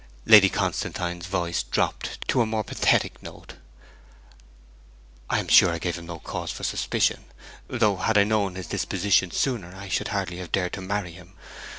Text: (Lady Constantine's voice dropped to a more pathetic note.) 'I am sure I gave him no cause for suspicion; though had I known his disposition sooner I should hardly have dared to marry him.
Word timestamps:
(Lady 0.25 0.49
Constantine's 0.49 1.27
voice 1.27 1.61
dropped 1.61 2.27
to 2.27 2.41
a 2.41 2.45
more 2.47 2.63
pathetic 2.63 3.21
note.) 3.21 3.53
'I 5.29 5.39
am 5.41 5.47
sure 5.47 5.69
I 5.71 5.77
gave 5.77 5.95
him 5.99 6.07
no 6.07 6.17
cause 6.19 6.49
for 6.49 6.63
suspicion; 6.63 7.25
though 7.67 7.97
had 7.97 8.17
I 8.17 8.23
known 8.23 8.55
his 8.55 8.65
disposition 8.65 9.29
sooner 9.29 9.75
I 9.75 9.89
should 9.89 10.07
hardly 10.07 10.37
have 10.37 10.51
dared 10.51 10.73
to 10.73 10.81
marry 10.81 11.11
him. 11.11 11.35